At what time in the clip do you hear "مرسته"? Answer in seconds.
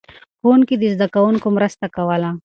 1.57-1.85